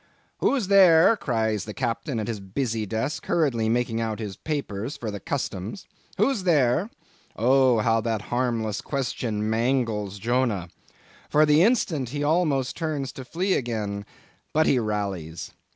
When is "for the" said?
4.97-5.19, 11.29-11.61